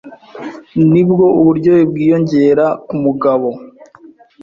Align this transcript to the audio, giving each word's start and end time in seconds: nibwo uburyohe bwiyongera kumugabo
nibwo 0.91 1.25
uburyohe 1.39 1.83
bwiyongera 1.91 2.65
kumugabo 2.87 3.49